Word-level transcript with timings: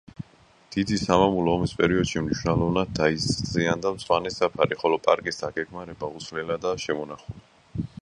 დიდი 0.75 0.95
სამამულო 1.01 1.53
ომის 1.57 1.75
პერიოდში 1.81 2.23
მნიშვნელოვნად 2.29 2.97
დაზიანდა 3.01 3.93
მწვანე 3.99 4.35
საფარი, 4.39 4.81
ხოლო 4.83 5.01
პარკის 5.07 5.43
დაგეგმარება 5.47 6.15
უცვლელადაა 6.19 6.85
შემონახული. 6.89 7.43